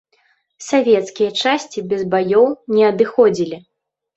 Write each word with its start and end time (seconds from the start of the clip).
Савецкія 0.67 1.29
часці 1.43 1.79
без 1.91 2.01
баёў 2.15 2.49
не 2.79 2.83
адыходзілі. 2.91 3.57